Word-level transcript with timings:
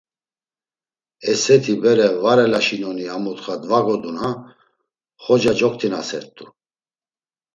Esseti 1.31 1.73
bere 1.83 2.07
varelaşinoni 2.23 3.05
a 3.15 3.17
mutxa 3.23 3.55
dvağoduna, 3.61 4.29
xoca 5.23 5.53
coktinasert̆u. 5.59 6.45